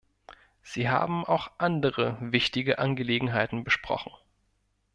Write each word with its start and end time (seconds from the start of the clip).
Sie 0.63 0.89
haben 0.89 1.25
auch 1.27 1.51
andere 1.59 2.17
wichtige 2.21 2.79
Angelegenheiten 2.79 3.63
besprochen. 3.63 4.11